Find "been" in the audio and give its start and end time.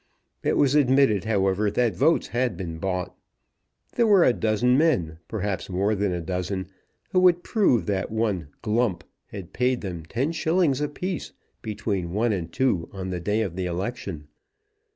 2.57-2.79